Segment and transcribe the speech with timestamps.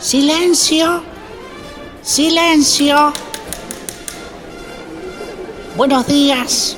[0.00, 1.02] Silencio.
[2.00, 3.12] Silencio.
[5.76, 6.74] Buenos días.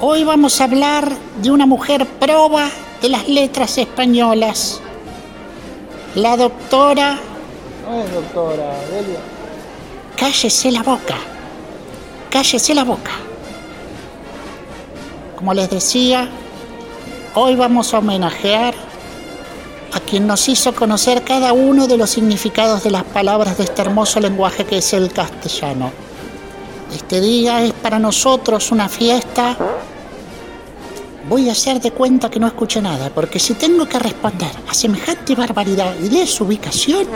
[0.00, 1.12] Hoy vamos a hablar
[1.42, 2.70] de una mujer proba
[3.02, 4.80] de las letras españolas.
[6.14, 7.18] La doctora...
[7.86, 9.20] No es doctora, Delia.
[10.16, 11.16] Cállese la boca.
[12.30, 13.12] Cállese la boca.
[15.36, 16.30] Como les decía,
[17.34, 18.91] hoy vamos a homenajear
[19.92, 23.82] a quien nos hizo conocer cada uno de los significados de las palabras de este
[23.82, 25.90] hermoso lenguaje que es el castellano.
[26.92, 29.56] Este día es para nosotros una fiesta.
[31.28, 34.74] Voy a hacer de cuenta que no escuché nada, porque si tengo que responder a
[34.74, 37.06] semejante barbaridad y de su ubicación,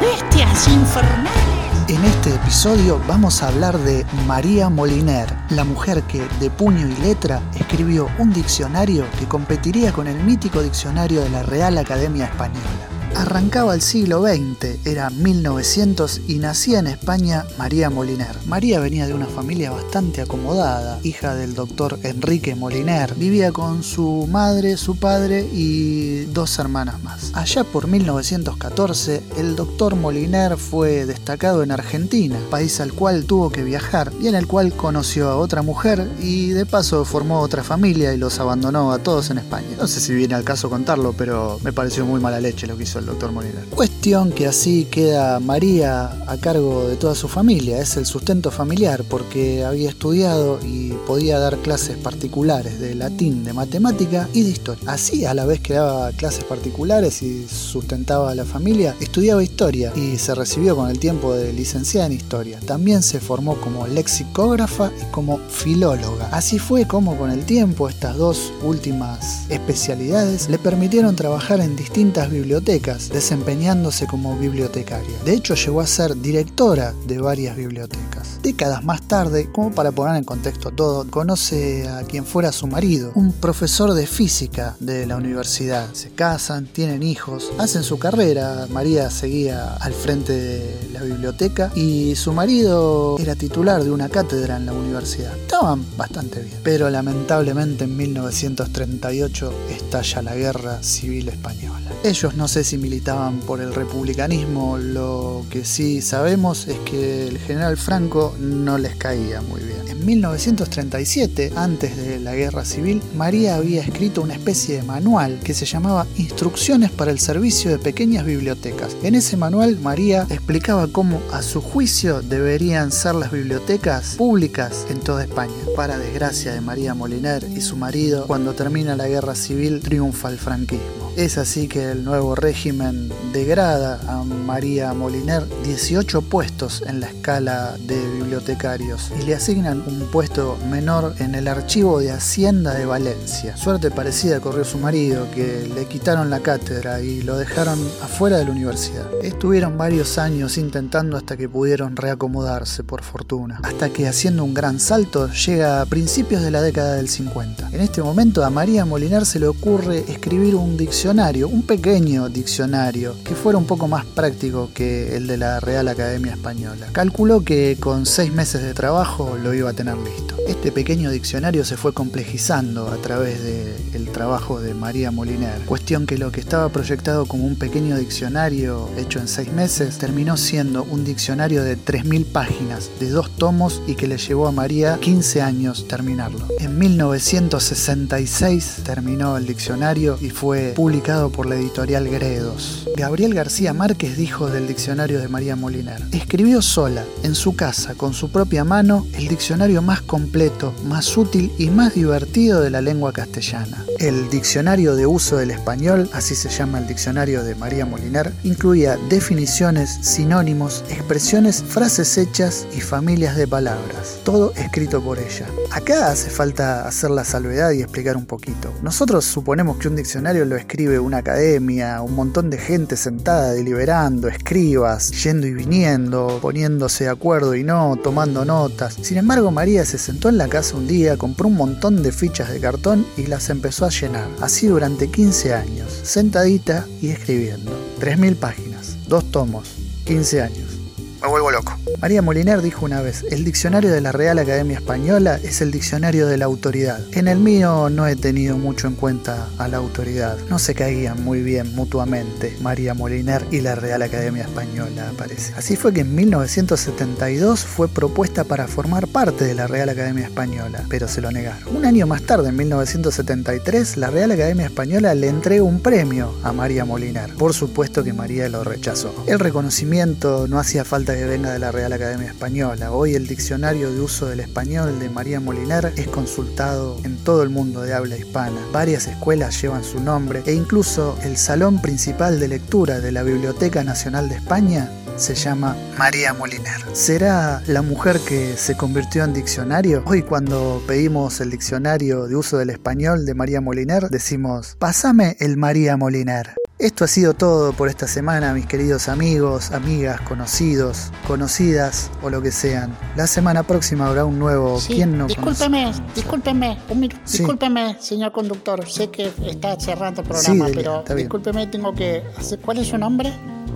[0.00, 1.61] bestias infernales.
[1.88, 6.94] En este episodio vamos a hablar de María Moliner, la mujer que de puño y
[7.02, 12.91] letra escribió un diccionario que competiría con el mítico diccionario de la Real Academia Española.
[13.14, 18.36] Arrancaba el siglo XX, era 1900 y nacía en España María Moliner.
[18.46, 23.14] María venía de una familia bastante acomodada, hija del doctor Enrique Moliner.
[23.14, 27.32] Vivía con su madre, su padre y dos hermanas más.
[27.34, 33.62] Allá por 1914, el doctor Moliner fue destacado en Argentina, país al cual tuvo que
[33.62, 38.14] viajar y en el cual conoció a otra mujer y de paso formó otra familia
[38.14, 39.68] y los abandonó a todos en España.
[39.78, 42.84] No sé si viene al caso contarlo, pero me pareció muy mala leche lo que
[42.84, 43.64] hizo doctor Moliner.
[43.66, 49.04] Cuestión que así queda María a cargo de toda su familia, es el sustento familiar
[49.08, 54.90] porque había estudiado y podía dar clases particulares de latín, de matemática y de historia.
[54.90, 59.92] Así a la vez que daba clases particulares y sustentaba a la familia, estudiaba historia
[59.96, 62.60] y se recibió con el tiempo de licenciada en historia.
[62.60, 66.28] También se formó como lexicógrafa y como filóloga.
[66.32, 72.30] Así fue como con el tiempo estas dos últimas especialidades le permitieron trabajar en distintas
[72.30, 75.16] bibliotecas, desempeñándose como bibliotecaria.
[75.24, 78.40] De hecho llegó a ser directora de varias bibliotecas.
[78.42, 83.12] Décadas más tarde, como para poner en contexto todo, conoce a quien fuera su marido,
[83.14, 85.92] un profesor de física de la universidad.
[85.92, 88.66] Se casan, tienen hijos, hacen su carrera.
[88.70, 94.56] María seguía al frente de la biblioteca y su marido era titular de una cátedra
[94.56, 95.36] en la universidad.
[95.36, 101.92] Estaban bastante bien, pero lamentablemente en 1938 estalla la guerra civil española.
[102.04, 107.38] Ellos no sé si militaban por el republicanismo, lo que sí sabemos es que el
[107.38, 109.78] general Franco no les caía muy bien.
[109.88, 115.54] En 1937, antes de la guerra civil, María había escrito una especie de manual que
[115.54, 118.96] se llamaba Instrucciones para el servicio de pequeñas bibliotecas.
[119.04, 124.98] En ese manual, María explicaba cómo, a su juicio, deberían ser las bibliotecas públicas en
[124.98, 125.54] toda España.
[125.76, 130.38] Para desgracia de María Moliner y su marido, cuando termina la guerra civil, triunfa el
[130.38, 131.11] franquismo.
[131.16, 137.76] Es así que el nuevo régimen degrada a María Moliner 18 puestos en la escala
[137.86, 143.58] de bibliotecarios y le asignan un puesto menor en el archivo de Hacienda de Valencia.
[143.58, 148.46] Suerte parecida corrió su marido, que le quitaron la cátedra y lo dejaron afuera de
[148.46, 149.06] la universidad.
[149.22, 153.60] Estuvieron varios años intentando hasta que pudieron reacomodarse, por fortuna.
[153.62, 157.68] Hasta que haciendo un gran salto llega a principios de la década del 50.
[157.72, 163.16] En este momento a María Moliner se le ocurre escribir un diccionario un pequeño diccionario,
[163.24, 166.86] que fuera un poco más práctico que el de la Real Academia Española.
[166.92, 170.36] Calculó que con seis meses de trabajo lo iba a tener listo.
[170.46, 176.18] Este pequeño diccionario se fue complejizando a través del trabajo de María Moliner, cuestión que
[176.18, 181.04] lo que estaba proyectado como un pequeño diccionario hecho en seis meses terminó siendo un
[181.04, 185.88] diccionario de 3.000 páginas, de dos tomos y que le llevó a María 15 años
[185.88, 186.46] terminarlo.
[186.58, 192.86] En 1966 terminó el diccionario y fue publicado por la editorial Gredos.
[192.98, 198.12] Gabriel García Márquez dijo del diccionario de María Moliner, escribió sola, en su casa, con
[198.12, 203.14] su propia mano, el diccionario más completo, más útil y más divertido de la lengua
[203.14, 203.86] castellana.
[204.00, 208.98] El diccionario de uso del español, así se llama el diccionario de María Moliner, incluía
[209.08, 215.46] definiciones, sinónimos, expresiones, frases hechas y familias de palabras, todo escrito por ella.
[215.70, 218.74] Acá hace falta hacer la salvedad y explicar un poquito.
[218.82, 224.28] Nosotros suponemos que un diccionario lo escribe una academia, un montón de gente sentada deliberando,
[224.28, 228.94] escribas, yendo y viniendo, poniéndose de acuerdo y no, tomando notas.
[229.00, 232.50] Sin embargo, María se sentó en la casa un día, compró un montón de fichas
[232.50, 234.28] de cartón y las empezó a llenar.
[234.40, 237.72] Así durante 15 años, sentadita y escribiendo.
[238.00, 239.68] 3.000 páginas, dos tomos,
[240.04, 240.78] 15 años.
[241.22, 241.81] Me vuelvo loco.
[242.02, 246.26] María Moliner dijo una vez, el diccionario de la Real Academia Española es el diccionario
[246.26, 246.98] de la autoridad.
[247.12, 250.36] En el mío no he tenido mucho en cuenta a la autoridad.
[250.50, 255.54] No se caían muy bien mutuamente María Moliner y la Real Academia Española, parece.
[255.54, 260.84] Así fue que en 1972 fue propuesta para formar parte de la Real Academia Española,
[260.88, 261.76] pero se lo negaron.
[261.76, 266.52] Un año más tarde, en 1973, la Real Academia Española le entregó un premio a
[266.52, 267.32] María Moliner.
[267.34, 269.14] Por supuesto que María lo rechazó.
[269.28, 272.92] El reconocimiento no hacía falta que venga de la Real Academia Española.
[272.92, 277.50] Hoy el diccionario de uso del español de María Moliner es consultado en todo el
[277.50, 278.60] mundo de habla hispana.
[278.72, 283.84] Varias escuelas llevan su nombre e incluso el salón principal de lectura de la Biblioteca
[283.84, 286.80] Nacional de España se llama María Moliner.
[286.92, 290.02] ¿Será la mujer que se convirtió en diccionario?
[290.06, 295.56] Hoy cuando pedimos el diccionario de uso del español de María Moliner, decimos, pásame el
[295.56, 296.54] María Moliner.
[296.82, 302.42] Esto ha sido todo por esta semana, mis queridos amigos, amigas, conocidos, conocidas o lo
[302.42, 302.92] que sean.
[303.14, 304.80] La semana próxima habrá un nuevo.
[304.80, 306.02] Sí, ¿Quién no discúlpeme, conoce?
[306.16, 307.20] discúlpeme, un minuto.
[307.24, 307.38] Sí.
[307.38, 308.84] Discúlpeme, señor conductor.
[308.90, 312.58] Sé que está cerrando el programa, pero discúlpeme, tengo que hacer.
[312.58, 313.32] ¿Cuál es su nombre?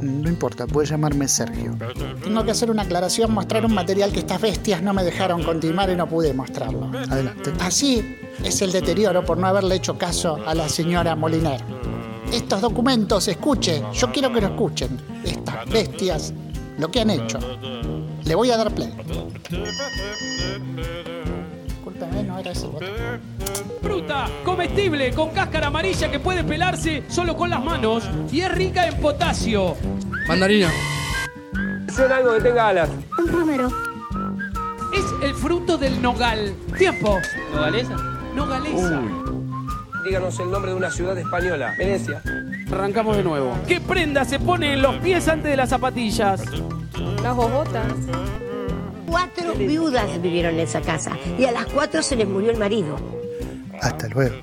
[0.00, 1.76] No importa, puede llamarme Sergio.
[2.24, 5.88] Tengo que hacer una aclaración, mostrar un material que estas bestias no me dejaron continuar
[5.90, 6.90] y no pude mostrarlo.
[7.08, 7.52] Adelante.
[7.60, 11.62] Así es el deterioro por no haberle hecho caso a la señora Moliner.
[12.32, 15.00] Estos documentos, escuche, yo quiero que lo escuchen.
[15.24, 16.32] Estas bestias,
[16.78, 17.38] lo que han hecho.
[18.24, 18.92] Le voy a dar play.
[21.64, 22.88] Discúlpeme, no era ese botón.
[23.82, 28.86] Fruta comestible con cáscara amarilla que puede pelarse solo con las manos y es rica
[28.86, 29.76] en potasio.
[30.26, 30.70] Mandarina.
[31.86, 32.90] Menciona algo que tenga alas.
[33.18, 33.68] Un romero.
[34.94, 36.54] Es el fruto del nogal.
[36.76, 37.18] Tiempo.
[37.54, 37.96] ¿Nogalesa?
[38.34, 39.02] Nogalesa.
[40.04, 41.74] Díganos el nombre de una ciudad española.
[41.78, 42.22] Venecia.
[42.70, 43.56] Arrancamos de nuevo.
[43.66, 46.42] ¿Qué prenda se pone en los pies antes de las zapatillas?
[47.22, 47.92] Las jojotas.
[49.06, 52.96] Cuatro viudas vivieron en esa casa y a las cuatro se les murió el marido.
[53.80, 54.36] Hasta luego.